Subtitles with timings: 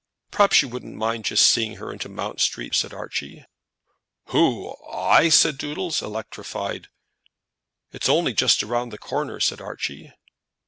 [0.31, 3.45] "Perhaps you wouldn't mind just seeing her into Mount Street," said Archie.
[4.29, 6.87] "Who; I?" said Doodles, electrified.
[7.91, 10.11] "It is only just round the corner," said Archie.